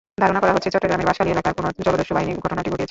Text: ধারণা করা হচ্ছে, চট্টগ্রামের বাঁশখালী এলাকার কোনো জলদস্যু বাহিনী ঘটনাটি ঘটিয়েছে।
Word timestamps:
ধারণা 0.23 0.39
করা 0.43 0.55
হচ্ছে, 0.55 0.69
চট্টগ্রামের 0.73 1.07
বাঁশখালী 1.09 1.31
এলাকার 1.33 1.55
কোনো 1.57 1.67
জলদস্যু 1.87 2.13
বাহিনী 2.17 2.31
ঘটনাটি 2.45 2.59
ঘটিয়েছে। 2.71 2.79